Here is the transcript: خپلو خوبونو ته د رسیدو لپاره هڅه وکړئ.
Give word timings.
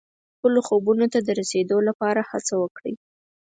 خپلو 0.35 0.59
خوبونو 0.67 1.05
ته 1.13 1.19
د 1.23 1.29
رسیدو 1.39 1.77
لپاره 1.87 2.21
هڅه 2.29 2.53
وکړئ. 2.63 2.93